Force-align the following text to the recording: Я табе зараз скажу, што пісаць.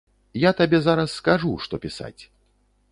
Я 0.43 0.51
табе 0.61 0.79
зараз 0.87 1.13
скажу, 1.19 1.51
што 1.67 1.83
пісаць. 1.87 2.21